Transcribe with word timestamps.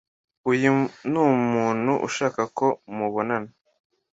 Uyu 0.51 0.71
numuntu 1.11 1.93
nshaka 2.09 2.41
ko 2.57 2.67
mubonana. 2.95 3.51